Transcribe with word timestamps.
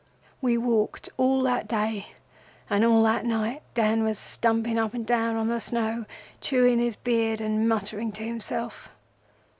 "'We 0.41 0.57
walked 0.57 1.09
all 1.15 1.43
that 1.43 1.67
day, 1.67 2.13
and 2.71 2.83
all 2.83 3.03
that 3.03 3.23
night 3.23 3.61
Dan 3.75 4.01
was 4.03 4.17
stumping 4.17 4.79
up 4.79 4.95
and 4.95 5.05
down 5.05 5.35
on 5.35 5.47
the 5.47 5.59
snow, 5.59 6.05
chewing 6.39 6.79
his 6.79 6.95
beard 6.95 7.39
and 7.39 7.69
muttering 7.69 8.11
to 8.13 8.23
himself. 8.23 8.89